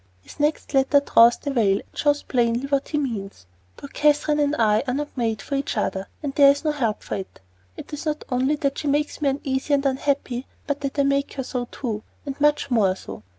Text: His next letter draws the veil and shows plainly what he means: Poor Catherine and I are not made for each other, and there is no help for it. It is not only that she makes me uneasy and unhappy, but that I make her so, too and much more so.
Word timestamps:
His 0.23 0.39
next 0.39 0.73
letter 0.73 0.99
draws 0.99 1.37
the 1.37 1.51
veil 1.51 1.79
and 1.87 1.95
shows 1.95 2.23
plainly 2.23 2.65
what 2.65 2.87
he 2.89 2.97
means: 2.97 3.45
Poor 3.77 3.87
Catherine 3.87 4.39
and 4.39 4.55
I 4.55 4.81
are 4.87 4.95
not 4.95 5.15
made 5.15 5.43
for 5.43 5.53
each 5.53 5.77
other, 5.77 6.07
and 6.23 6.33
there 6.33 6.49
is 6.49 6.63
no 6.65 6.71
help 6.71 7.03
for 7.03 7.13
it. 7.17 7.39
It 7.77 7.93
is 7.93 8.07
not 8.07 8.25
only 8.29 8.55
that 8.55 8.79
she 8.79 8.87
makes 8.87 9.21
me 9.21 9.29
uneasy 9.29 9.75
and 9.75 9.85
unhappy, 9.85 10.47
but 10.65 10.81
that 10.81 10.97
I 10.97 11.03
make 11.03 11.33
her 11.33 11.43
so, 11.43 11.65
too 11.71 12.01
and 12.25 12.41
much 12.41 12.71
more 12.71 12.95
so. 12.95 13.21